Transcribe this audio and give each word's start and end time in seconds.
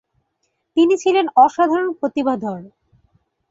তিনি 0.77 0.93
ছিলেন 0.97 1.25
অসাধারণ 1.35 1.89
প্রতিভাধর। 1.99 2.61